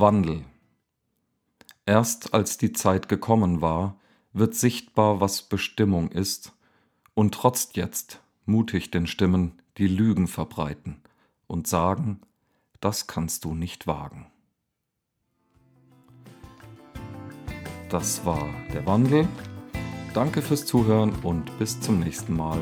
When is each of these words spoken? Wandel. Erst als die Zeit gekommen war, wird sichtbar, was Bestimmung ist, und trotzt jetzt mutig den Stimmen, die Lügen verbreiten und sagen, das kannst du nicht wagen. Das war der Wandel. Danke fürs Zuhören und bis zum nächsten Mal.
Wandel. 0.00 0.44
Erst 1.86 2.34
als 2.34 2.58
die 2.58 2.72
Zeit 2.72 3.08
gekommen 3.08 3.60
war, 3.60 3.96
wird 4.32 4.54
sichtbar, 4.54 5.20
was 5.20 5.42
Bestimmung 5.42 6.10
ist, 6.10 6.52
und 7.14 7.34
trotzt 7.34 7.76
jetzt 7.76 8.20
mutig 8.46 8.90
den 8.90 9.06
Stimmen, 9.06 9.60
die 9.76 9.88
Lügen 9.88 10.26
verbreiten 10.28 11.02
und 11.46 11.66
sagen, 11.66 12.20
das 12.80 13.06
kannst 13.06 13.44
du 13.44 13.54
nicht 13.54 13.86
wagen. 13.86 14.26
Das 17.90 18.24
war 18.24 18.48
der 18.72 18.86
Wandel. 18.86 19.26
Danke 20.14 20.42
fürs 20.42 20.64
Zuhören 20.64 21.12
und 21.22 21.58
bis 21.58 21.80
zum 21.80 22.00
nächsten 22.00 22.36
Mal. 22.36 22.60